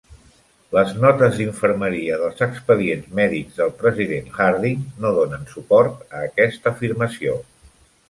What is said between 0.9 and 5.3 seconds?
notes d'infermeria dels expedients mèdics del president Harding no